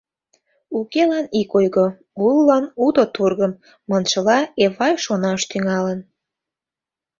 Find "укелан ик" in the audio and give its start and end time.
0.77-1.51